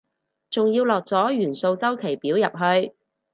[0.49, 2.95] 仲要落咗元素週期表入去